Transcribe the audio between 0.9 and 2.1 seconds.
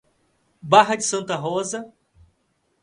de Santa Rosa